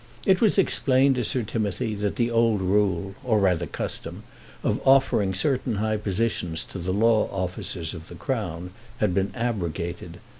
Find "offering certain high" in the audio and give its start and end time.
4.83-5.97